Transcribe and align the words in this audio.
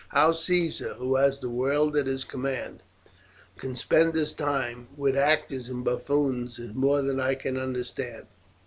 How 0.09 0.31
Caesar, 0.31 0.95
who 0.95 1.15
has 1.17 1.37
the 1.37 1.47
world 1.49 1.95
at 1.95 2.07
his 2.07 2.23
command, 2.23 2.81
can 3.59 3.75
spend 3.75 4.15
his 4.15 4.33
time 4.33 4.87
with 4.97 5.15
actors 5.15 5.69
and 5.69 5.83
buffoons, 5.83 6.57
is 6.57 6.73
more 6.73 7.03
than 7.03 7.19
I 7.19 7.35
can 7.35 7.55
understand. 7.55 8.25